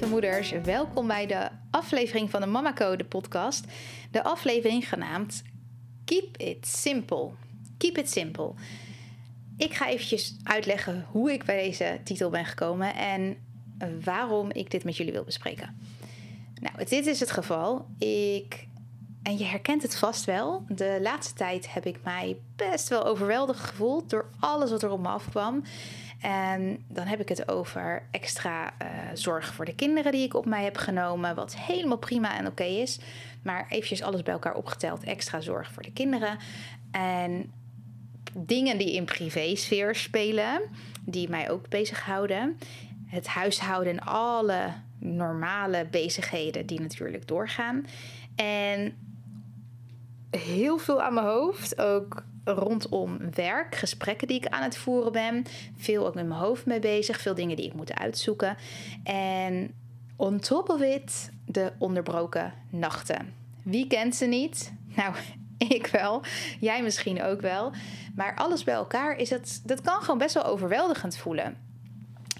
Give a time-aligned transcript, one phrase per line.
[0.00, 3.64] Lieve moeders, welkom bij de aflevering van de Mama Code podcast.
[4.10, 5.42] De aflevering genaamd
[6.04, 7.30] Keep It Simple.
[7.78, 8.52] Keep It Simple.
[9.56, 13.36] Ik ga eventjes uitleggen hoe ik bij deze titel ben gekomen en
[14.04, 15.78] waarom ik dit met jullie wil bespreken.
[16.60, 17.86] Nou, dit is het geval.
[17.98, 18.66] Ik,
[19.22, 20.64] en je herkent het vast wel.
[20.68, 25.00] De laatste tijd heb ik mij best wel overweldigd gevoeld door alles wat er op
[25.00, 25.62] me afkwam.
[26.20, 30.46] En dan heb ik het over extra uh, zorg voor de kinderen die ik op
[30.46, 31.34] mij heb genomen.
[31.34, 32.98] Wat helemaal prima en oké is.
[33.42, 35.04] Maar eventjes alles bij elkaar opgeteld.
[35.04, 36.38] Extra zorg voor de kinderen.
[36.90, 37.52] En
[38.32, 40.60] dingen die in privésfeer spelen.
[41.04, 42.58] Die mij ook bezighouden.
[43.06, 47.86] Het huishouden en alle normale bezigheden die natuurlijk doorgaan.
[48.36, 48.96] En
[50.30, 51.78] heel veel aan mijn hoofd.
[51.78, 55.44] Ook rondom werk, gesprekken die ik aan het voeren ben.
[55.76, 58.56] Veel ook met mijn hoofd mee bezig, veel dingen die ik moet uitzoeken.
[59.04, 59.74] En
[60.16, 63.34] on top of it, de onderbroken nachten.
[63.62, 64.72] Wie kent ze niet?
[64.96, 65.14] Nou,
[65.58, 66.22] ik wel.
[66.60, 67.72] Jij misschien ook wel.
[68.14, 71.56] Maar alles bij elkaar is het, dat kan gewoon best wel overweldigend voelen.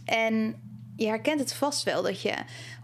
[0.04, 0.54] En
[0.98, 2.32] je herkent het vast wel dat je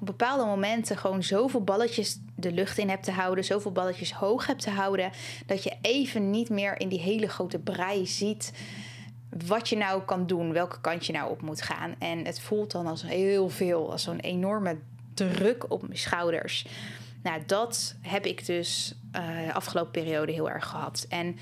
[0.01, 4.47] op bepaalde momenten gewoon zoveel balletjes de lucht in hebt te houden, zoveel balletjes hoog
[4.47, 5.11] hebt te houden,
[5.47, 8.53] dat je even niet meer in die hele grote brei ziet
[9.47, 11.95] wat je nou kan doen, welke kant je nou op moet gaan.
[11.99, 14.79] En het voelt dan als heel veel, als zo'n enorme
[15.15, 16.67] druk op mijn schouders.
[17.23, 21.07] Nou, dat heb ik dus de afgelopen periode heel erg gehad.
[21.09, 21.37] En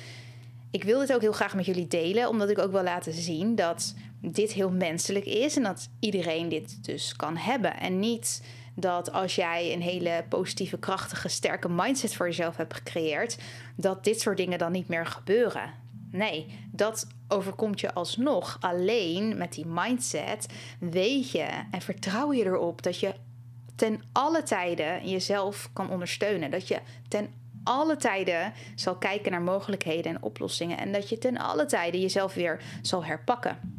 [0.70, 3.54] ik wil dit ook heel graag met jullie delen, omdat ik ook wil laten zien
[3.54, 7.80] dat dit heel menselijk is en dat iedereen dit dus kan hebben.
[7.80, 8.42] En niet
[8.74, 13.38] dat als jij een hele positieve, krachtige, sterke mindset voor jezelf hebt gecreëerd,
[13.76, 15.74] dat dit soort dingen dan niet meer gebeuren.
[16.10, 18.56] Nee, dat overkomt je alsnog.
[18.60, 20.46] Alleen met die mindset
[20.80, 23.14] weet je en vertrouw je erop dat je
[23.74, 26.50] ten alle tijden jezelf kan ondersteunen.
[26.50, 27.34] Dat je ten
[27.64, 30.78] alle tijden zal kijken naar mogelijkheden en oplossingen.
[30.78, 33.71] En dat je ten alle tijden jezelf weer zal herpakken.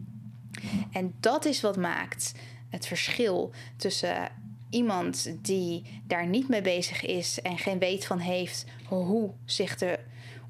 [0.91, 2.34] En dat is wat maakt
[2.69, 4.31] het verschil tussen
[4.69, 10.00] iemand die daar niet mee bezig is en geen weet van heeft hoe zich te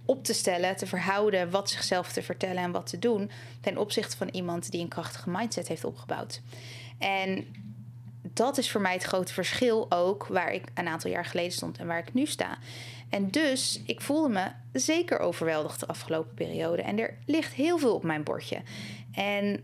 [0.06, 3.32] op te stellen, te verhouden, wat zichzelf te vertellen en wat te doen,
[3.62, 6.42] ten opzichte van iemand die een krachtige mindset heeft opgebouwd.
[6.98, 7.46] En
[8.22, 11.78] dat is voor mij het grote verschil ook waar ik een aantal jaar geleden stond
[11.78, 12.58] en waar ik nu sta.
[13.10, 14.48] En dus, ik voelde me
[14.80, 16.82] zeker overweldigd de afgelopen periode.
[16.82, 18.62] En er ligt heel veel op mijn bordje.
[19.12, 19.64] En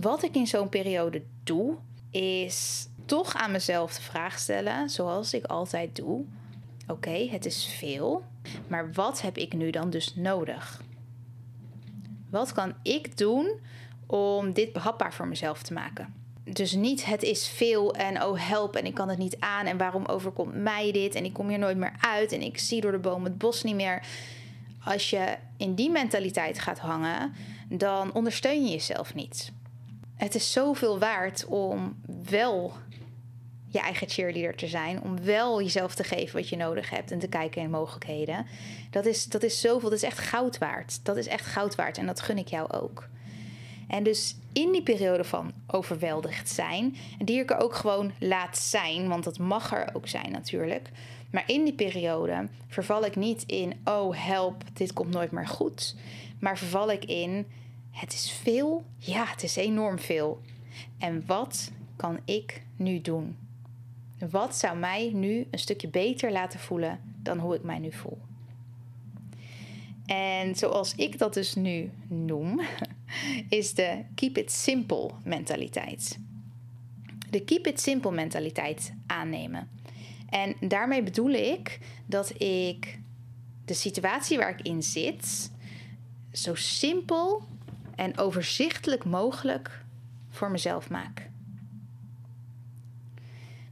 [0.00, 1.76] wat ik in zo'n periode doe,
[2.10, 6.24] is toch aan mezelf de vraag stellen, zoals ik altijd doe.
[6.86, 8.22] Oké, het is veel,
[8.68, 10.82] maar wat heb ik nu dan dus nodig?
[12.30, 13.50] Wat kan ik doen
[14.06, 16.14] om dit behapbaar voor mezelf te maken?
[16.44, 19.76] Dus niet het is veel en oh help en ik kan het niet aan en
[19.76, 22.92] waarom overkomt mij dit en ik kom hier nooit meer uit en ik zie door
[22.92, 24.02] de boom het bos niet meer.
[24.84, 27.34] Als je in die mentaliteit gaat hangen,
[27.68, 29.52] dan ondersteun je jezelf niet.
[30.18, 32.72] Het is zoveel waard om wel
[33.68, 35.02] je eigen cheerleader te zijn.
[35.02, 38.46] Om wel jezelf te geven wat je nodig hebt en te kijken in mogelijkheden.
[38.90, 41.04] Dat is, dat is zoveel, dat is echt goud waard.
[41.04, 43.08] Dat is echt goud waard en dat gun ik jou ook.
[43.88, 49.08] En dus in die periode van overweldigd zijn, die ik er ook gewoon laat zijn,
[49.08, 50.90] want dat mag er ook zijn natuurlijk.
[51.30, 55.94] Maar in die periode verval ik niet in, oh help, dit komt nooit meer goed.
[56.40, 57.46] Maar verval ik in,
[57.98, 60.40] het is veel, ja, het is enorm veel.
[60.98, 63.36] En wat kan ik nu doen?
[64.30, 68.18] Wat zou mij nu een stukje beter laten voelen dan hoe ik mij nu voel?
[70.06, 72.60] En zoals ik dat dus nu noem,
[73.48, 76.18] is de keep it simple mentaliteit.
[77.30, 79.68] De keep it simple mentaliteit aannemen.
[80.28, 82.98] En daarmee bedoel ik dat ik
[83.64, 85.50] de situatie waar ik in zit
[86.32, 87.42] zo simpel
[87.98, 89.84] en overzichtelijk mogelijk
[90.28, 91.30] voor mezelf maak.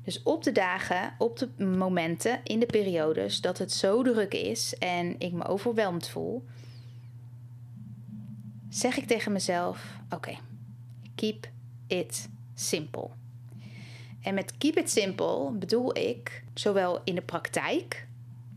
[0.04, 4.74] Dus op de dagen, op de momenten, in de periodes dat het zo druk is
[4.78, 6.44] en ik me overweldigd voel,
[8.68, 10.38] zeg ik tegen mezelf: Oké,
[11.14, 11.50] keep
[11.86, 13.08] it simple.
[14.22, 18.06] En met keep it simple bedoel ik zowel in de praktijk,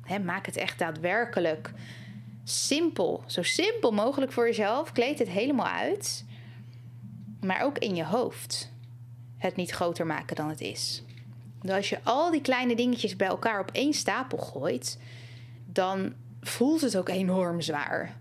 [0.04, 1.74] hè, maak het echt daadwerkelijk
[2.50, 6.26] simpel, zo simpel mogelijk voor jezelf, kleed het helemaal uit,
[7.42, 8.72] maar ook in je hoofd.
[9.38, 11.04] Het niet groter maken dan het is.
[11.62, 15.00] Dus als je al die kleine dingetjes bij elkaar op één stapel gooit,
[15.66, 18.18] dan voelt het ook enorm zwaar.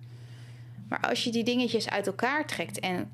[0.89, 3.11] Maar als je die dingetjes uit elkaar trekt en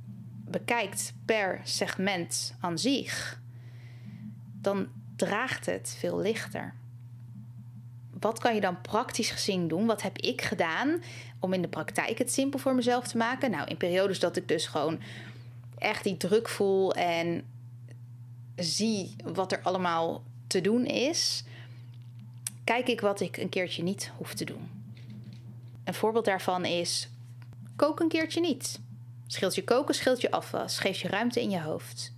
[0.49, 3.41] bekijkt per segment aan zich,
[4.61, 6.75] dan draagt het veel lichter.
[8.25, 9.87] Wat kan je dan praktisch gezien doen?
[9.87, 11.03] Wat heb ik gedaan
[11.39, 13.51] om in de praktijk het simpel voor mezelf te maken?
[13.51, 15.01] Nou, in periodes dat ik dus gewoon
[15.79, 17.45] echt die druk voel en
[18.57, 21.45] zie wat er allemaal te doen is,
[22.65, 24.71] kijk ik wat ik een keertje niet hoef te doen.
[25.85, 27.09] Een voorbeeld daarvan is:
[27.77, 28.81] kook een keertje niet.
[29.27, 32.13] Scheelt je koken, scheelt je afwas, geef je ruimte in je hoofd.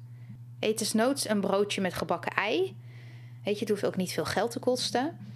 [0.61, 2.77] Eet desnoods een broodje met gebakken ei.
[3.45, 5.27] Weet je, het hoeft ook niet veel geld te kosten.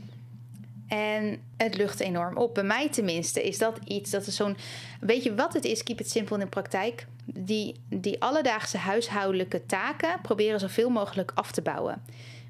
[0.90, 2.54] En het lucht enorm op.
[2.54, 4.56] Bij mij tenminste is dat iets, dat is zo'n...
[5.00, 7.06] Weet je wat het is, keep it simple in de praktijk?
[7.24, 12.02] Die, die alledaagse huishoudelijke taken proberen zoveel mogelijk af te bouwen.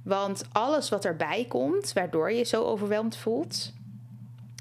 [0.03, 3.73] Want alles wat erbij komt, waardoor je zo overweldigd voelt...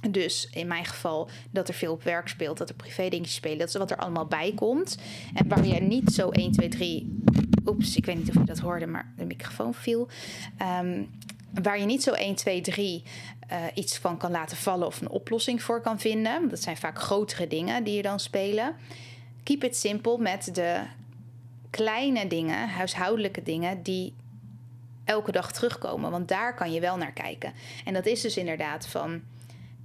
[0.10, 3.58] Dus in mijn geval dat er veel op werk speelt, dat er privé dingetjes spelen,
[3.58, 4.98] dat is wat er allemaal bij komt.
[5.34, 7.22] En waar je niet zo 1, 2, 3.
[7.66, 10.08] Oeps, ik weet niet of je dat hoorde, maar de microfoon viel.
[10.82, 11.10] Um,
[11.54, 13.04] waar je niet zo 1, 2, 3
[13.52, 16.50] uh, iets van kan laten vallen of een oplossing voor kan vinden.
[16.50, 18.76] Dat zijn vaak grotere dingen die je dan spelen.
[19.44, 20.82] Keep it simple met de
[21.70, 24.14] kleine dingen, huishoudelijke dingen, die
[25.04, 26.12] elke dag terugkomen.
[26.12, 27.54] Want daar kan je wel naar kijken.
[27.86, 29.22] En dat is dus inderdaad van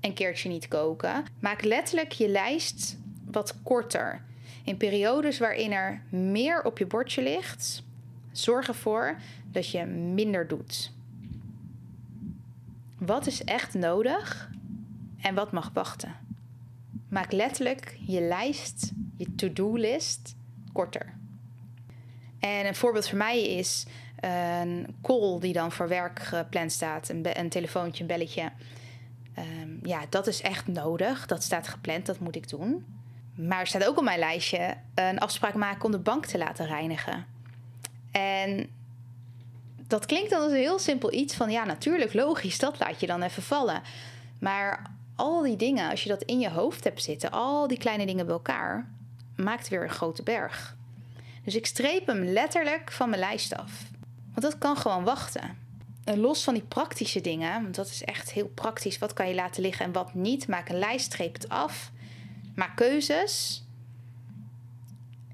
[0.01, 1.25] een keertje niet koken.
[1.39, 2.99] Maak letterlijk je lijst
[3.31, 4.23] wat korter.
[4.65, 7.83] In periodes waarin er meer op je bordje ligt,
[8.33, 9.17] zorg ervoor
[9.53, 10.93] dat je minder doet.
[13.07, 14.51] Wat is echt nodig
[15.21, 16.15] en wat mag wachten?
[17.09, 20.37] Maak letterlijk je lijst, je to-do-list,
[20.73, 21.15] korter.
[22.39, 23.87] En een voorbeeld voor mij is
[24.21, 28.53] een call die dan voor werk gepland staat, een, een telefoontje, een belletje.
[29.39, 31.27] Um, ja, dat is echt nodig.
[31.27, 32.87] Dat staat gepland, dat moet ik doen.
[33.35, 36.67] Maar er staat ook op mijn lijstje een afspraak maken om de bank te laten
[36.67, 37.27] reinigen.
[38.11, 38.69] En
[39.87, 43.07] dat klinkt dan als een heel simpel iets van ja, natuurlijk, logisch, dat laat je
[43.07, 43.83] dan even vallen.
[44.39, 48.07] Maar al die dingen, als je dat in je hoofd hebt zitten, al die kleine
[48.07, 48.91] dingen bij elkaar,
[49.37, 50.77] maakt weer een grote berg.
[51.45, 53.73] Dus ik streep hem letterlijk van mijn lijst af.
[54.35, 55.63] Want dat kan gewoon wachten.
[56.05, 58.99] En los van die praktische dingen, want dat is echt heel praktisch.
[58.99, 60.49] Wat kan je laten liggen en wat niet?
[60.49, 61.93] Maak een lijst, streep het af.
[62.55, 63.65] Maak keuzes.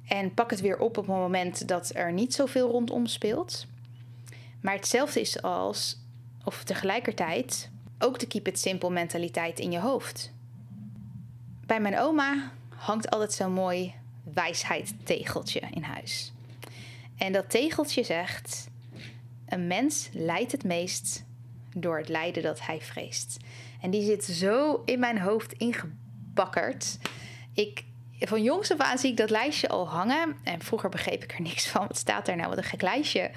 [0.07, 3.67] En pak het weer op op het moment dat er niet zoveel rondom speelt.
[4.61, 5.97] Maar hetzelfde is als,
[6.45, 10.33] of tegelijkertijd, ook de keep it simple mentaliteit in je hoofd.
[11.67, 13.95] Bij mijn oma hangt altijd zo'n mooi
[14.35, 16.33] wijsheidstegeltje in huis.
[17.17, 18.69] En dat tegeltje zegt:
[19.47, 21.25] Een mens lijdt het meest
[21.75, 23.37] door het lijden dat hij vreest.
[23.81, 26.99] En die zit zo in mijn hoofd ingebakkerd.
[27.55, 27.85] Ik,
[28.19, 30.37] van jongs af aan zie ik dat lijstje al hangen.
[30.45, 31.87] En vroeger begreep ik er niks van.
[31.87, 32.49] Wat staat daar nou?
[32.49, 33.31] Wat een gek lijstje.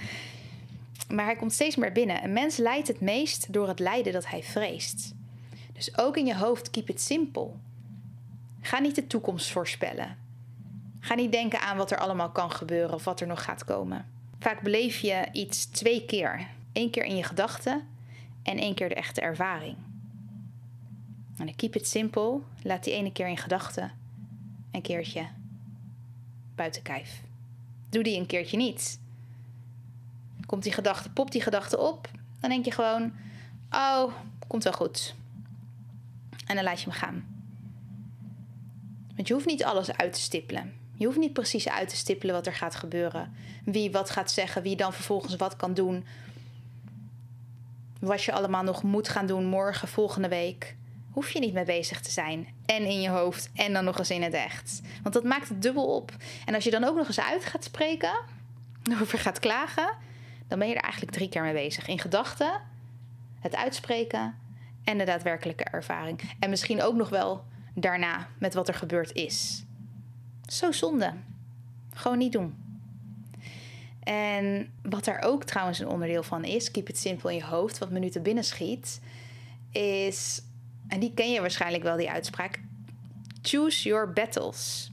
[1.13, 2.23] Maar hij komt steeds meer binnen.
[2.23, 5.13] Een mens lijdt het meest door het lijden dat hij vreest.
[5.73, 7.59] Dus ook in je hoofd, keep it simpel.
[8.61, 10.17] Ga niet de toekomst voorspellen.
[10.99, 14.05] Ga niet denken aan wat er allemaal kan gebeuren of wat er nog gaat komen.
[14.39, 16.47] Vaak beleef je iets twee keer.
[16.73, 17.87] Eén keer in je gedachten
[18.43, 19.75] en één keer de echte ervaring.
[21.37, 22.43] En dan keep it simpel.
[22.61, 23.91] Laat die ene keer in gedachten
[24.71, 25.27] een keertje
[26.55, 27.21] buiten kijf.
[27.89, 29.01] Doe die een keertje niet
[30.45, 32.09] komt die gedachte, popt die gedachte op.
[32.39, 33.13] Dan denk je gewoon,
[33.71, 34.13] oh,
[34.47, 35.15] komt wel goed.
[36.45, 37.33] En dan laat je hem gaan.
[39.15, 40.73] Want je hoeft niet alles uit te stippelen.
[40.95, 43.33] Je hoeft niet precies uit te stippelen wat er gaat gebeuren.
[43.65, 46.05] Wie wat gaat zeggen, wie dan vervolgens wat kan doen.
[47.99, 50.75] Wat je allemaal nog moet gaan doen morgen, volgende week.
[51.11, 52.47] Hoef je niet mee bezig te zijn.
[52.65, 54.81] En in je hoofd en dan nog eens in het echt.
[55.01, 56.11] Want dat maakt het dubbel op.
[56.45, 58.13] En als je dan ook nog eens uit gaat spreken,
[59.01, 59.95] over gaat klagen,
[60.47, 61.87] dan ben je er eigenlijk drie keer mee bezig.
[61.87, 62.61] In gedachten,
[63.39, 64.35] het uitspreken
[64.83, 66.21] en de daadwerkelijke ervaring.
[66.39, 69.63] En misschien ook nog wel daarna met wat er gebeurd is.
[70.45, 71.13] Zo zonde.
[71.93, 72.63] Gewoon niet doen.
[74.03, 77.77] En wat daar ook trouwens een onderdeel van is, keep it simple in je hoofd,
[77.77, 79.01] wat me nu te binnen schiet,
[79.71, 80.41] is,
[80.87, 82.59] en die ken je waarschijnlijk wel, die uitspraak:
[83.41, 84.91] choose your battles.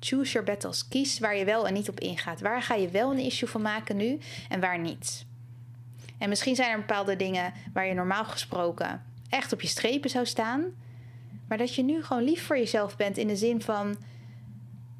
[0.00, 0.88] Choose your battles.
[0.88, 2.40] Kies waar je wel en niet op ingaat.
[2.40, 5.24] Waar ga je wel een issue van maken nu en waar niet?
[6.18, 10.26] En misschien zijn er bepaalde dingen waar je normaal gesproken echt op je strepen zou
[10.26, 10.64] staan.
[11.48, 13.96] Maar dat je nu gewoon lief voor jezelf bent in de zin van: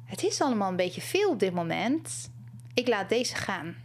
[0.05, 2.31] het is allemaal een beetje veel op dit moment.
[2.73, 3.75] Ik laat deze gaan.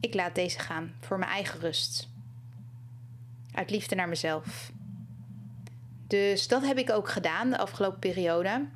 [0.00, 2.08] Ik laat deze gaan voor mijn eigen rust.
[3.52, 4.72] Uit liefde naar mezelf.
[6.06, 8.66] Dus dat heb ik ook gedaan de afgelopen periode.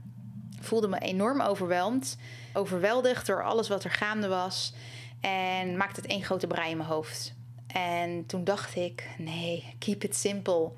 [0.61, 2.17] Voelde me enorm overweldigd.
[2.53, 4.73] Overweldigd door alles wat er gaande was.
[5.21, 7.35] En maakte het één grote brei in mijn hoofd.
[7.67, 10.71] En toen dacht ik: nee, keep it simple.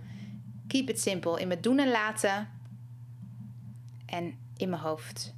[0.67, 1.41] Keep it simple.
[1.41, 2.49] In mijn doen en laten.
[4.07, 5.35] En in mijn hoofd.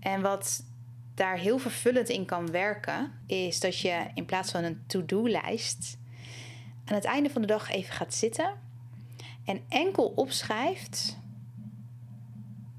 [0.00, 0.64] En wat
[1.14, 5.98] daar heel vervullend in kan werken, is dat je in plaats van een to-do-lijst
[6.84, 8.52] aan het einde van de dag even gaat zitten
[9.44, 11.18] en enkel opschrijft: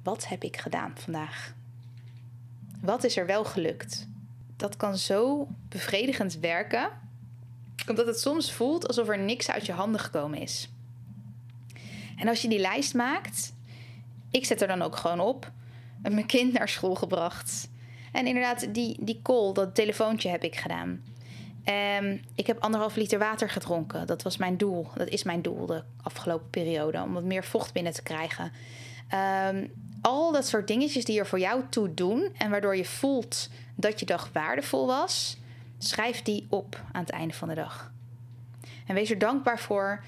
[0.03, 1.53] wat heb ik gedaan vandaag?
[2.81, 4.07] Wat is er wel gelukt?
[4.55, 6.89] Dat kan zo bevredigend werken,
[7.87, 10.69] omdat het soms voelt alsof er niks uit je handen gekomen is.
[12.17, 13.53] En als je die lijst maakt,
[14.31, 15.51] ik zet er dan ook gewoon op,
[16.01, 17.69] mijn kind naar school gebracht.
[18.11, 21.03] En inderdaad, die, die call, dat telefoontje heb ik gedaan.
[21.99, 24.07] Um, ik heb anderhalf liter water gedronken.
[24.07, 24.87] Dat was mijn doel.
[24.95, 27.01] Dat is mijn doel de afgelopen periode.
[27.01, 28.51] Om wat meer vocht binnen te krijgen.
[29.49, 32.29] Um, al dat soort dingetjes die er voor jou toe doen.
[32.37, 35.37] En waardoor je voelt dat je dag waardevol was.
[35.77, 37.91] Schrijf die op aan het einde van de dag.
[38.87, 40.03] En wees er dankbaar voor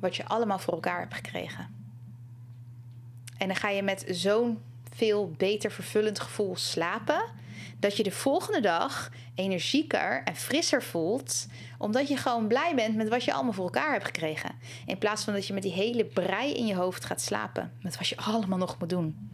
[0.00, 1.74] wat je allemaal voor elkaar hebt gekregen.
[3.38, 4.58] En dan ga je met zo'n
[4.94, 7.24] veel beter vervullend gevoel slapen.
[7.78, 11.46] Dat je de volgende dag energieker en frisser voelt.
[11.78, 14.54] Omdat je gewoon blij bent met wat je allemaal voor elkaar hebt gekregen.
[14.86, 17.72] In plaats van dat je met die hele brei in je hoofd gaat slapen.
[17.80, 19.31] Met wat je allemaal nog moet doen.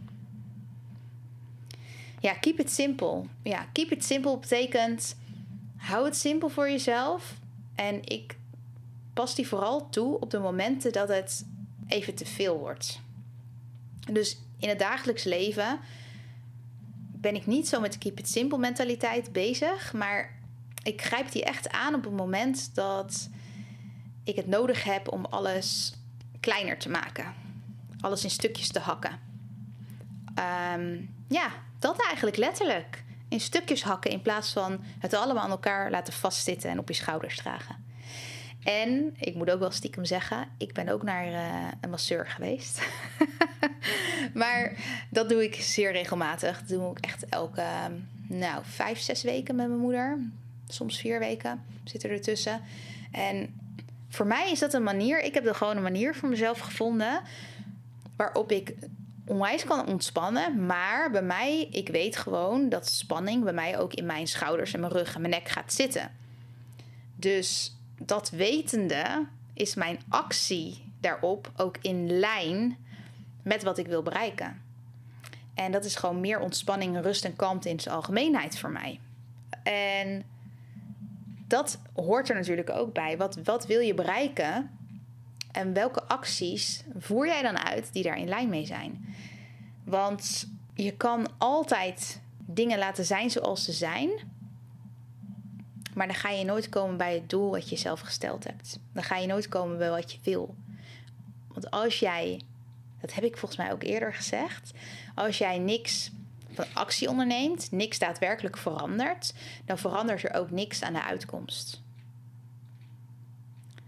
[2.19, 3.23] Ja, keep it simple.
[3.43, 5.15] Ja, keep it simple betekent...
[5.79, 7.33] Hou het simpel voor jezelf.
[7.75, 8.37] En ik
[9.13, 11.45] pas die vooral toe op de momenten dat het
[11.87, 12.99] even te veel wordt.
[14.11, 15.79] Dus in het dagelijks leven
[17.11, 19.93] ben ik niet zo met de keep it simple mentaliteit bezig.
[19.93, 20.39] Maar
[20.83, 23.29] ik grijp die echt aan op het moment dat
[24.23, 25.93] ik het nodig heb om alles
[26.39, 27.33] kleiner te maken.
[27.99, 29.19] Alles in stukjes te hakken.
[30.35, 33.03] Ehm, ja, dat eigenlijk letterlijk.
[33.29, 36.93] In stukjes hakken in plaats van het allemaal aan elkaar laten vastzitten en op je
[36.93, 37.87] schouders dragen.
[38.63, 42.81] En ik moet ook wel stiekem zeggen, ik ben ook naar uh, een masseur geweest.
[44.33, 44.73] maar
[45.09, 46.59] dat doe ik zeer regelmatig.
[46.59, 47.63] Dat doe ik echt elke
[48.27, 50.19] nou, vijf, zes weken met mijn moeder.
[50.67, 52.61] Soms vier weken zitten er tussen.
[53.11, 53.59] En
[54.09, 55.21] voor mij is dat een manier.
[55.21, 57.21] Ik heb er gewoon een manier voor mezelf gevonden.
[58.15, 58.75] Waarop ik
[59.29, 60.65] onwijs kan ontspannen.
[60.65, 64.79] Maar bij mij, ik weet gewoon dat spanning bij mij ook in mijn schouders en
[64.79, 66.11] mijn rug en mijn nek gaat zitten.
[67.15, 72.77] Dus dat wetende is mijn actie daarop ook in lijn
[73.43, 74.61] met wat ik wil bereiken.
[75.53, 78.99] En dat is gewoon meer ontspanning, rust en kalmte in zijn algemeenheid voor mij.
[79.63, 80.23] En
[81.47, 83.17] dat hoort er natuurlijk ook bij.
[83.17, 84.69] Wat, wat wil je bereiken?
[85.51, 89.08] En welke acties voer jij dan uit die daar in lijn mee zijn?
[89.89, 94.09] Want je kan altijd dingen laten zijn zoals ze zijn.
[95.93, 98.79] Maar dan ga je nooit komen bij het doel wat je zelf gesteld hebt.
[98.93, 100.55] Dan ga je nooit komen bij wat je wil.
[101.47, 102.41] Want als jij,
[103.01, 104.71] dat heb ik volgens mij ook eerder gezegd,
[105.15, 106.11] als jij niks
[106.51, 109.33] van actie onderneemt, niks daadwerkelijk verandert,
[109.65, 111.81] dan verandert er ook niks aan de uitkomst.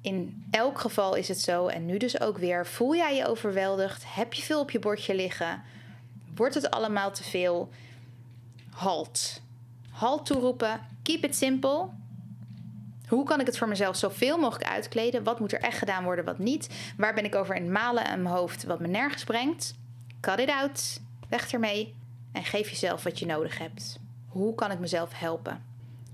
[0.02, 4.04] In elk geval is het zo, en nu dus ook weer, voel jij je overweldigd?
[4.16, 5.64] Heb je veel op je bordje liggen?
[6.36, 7.70] Wordt het allemaal te veel?
[8.70, 9.42] Halt.
[9.90, 10.80] Halt toeroepen.
[11.04, 11.90] Keep it simple.
[13.08, 15.24] Hoe kan ik het voor mezelf zoveel mogelijk uitkleden?
[15.24, 16.70] Wat moet er echt gedaan worden, wat niet?
[16.98, 19.74] Waar ben ik over in malen aan mijn hoofd wat me nergens brengt?
[20.20, 21.00] Cut it out.
[21.30, 21.96] Weg ermee.
[22.32, 24.00] En geef jezelf wat je nodig hebt.
[24.28, 25.64] Hoe kan ik mezelf helpen?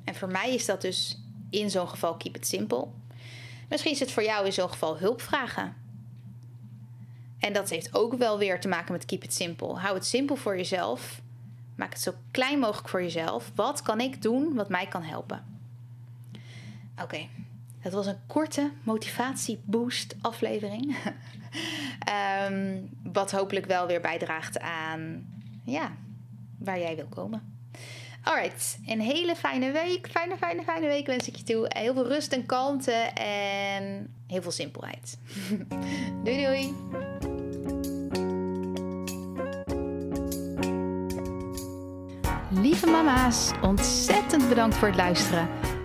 [0.04, 2.88] En voor mij is dat dus in zo'n geval keep it simple.
[3.70, 5.76] Misschien is het voor jou in zo'n geval hulp vragen.
[7.40, 9.74] En dat heeft ook wel weer te maken met keep it simple.
[9.76, 11.22] Hou het simpel voor jezelf.
[11.76, 13.52] Maak het zo klein mogelijk voor jezelf.
[13.56, 15.46] Wat kan ik doen wat mij kan helpen?
[17.02, 17.28] Oké,
[17.82, 20.96] dat was een korte motivatie-boost aflevering.
[22.50, 25.26] um, wat hopelijk wel weer bijdraagt aan
[25.64, 25.92] ja,
[26.58, 27.57] waar jij wil komen.
[28.28, 30.08] Alright, een hele fijne week.
[30.12, 31.66] Fijne, fijne, fijne week wens ik je toe.
[31.68, 35.18] Heel veel rust en kalmte en heel veel simpelheid.
[36.24, 36.74] doei doei.
[42.50, 45.50] Lieve mama's, ontzettend bedankt voor het luisteren.